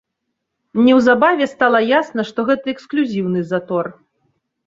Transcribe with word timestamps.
Неўзабаве 0.85 1.45
стала 1.51 1.81
ясна, 1.99 2.21
што 2.29 2.39
гэта 2.49 2.65
эксклюзіўны 2.75 3.41
затор. 3.51 3.85